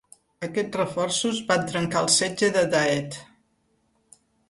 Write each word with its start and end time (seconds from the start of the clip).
Aquests 0.45 0.77
reforços 0.81 1.43
van 1.53 1.69
trencar 1.73 2.03
el 2.07 2.11
setge 2.17 2.53
de 2.59 2.67
Daet. 2.75 3.23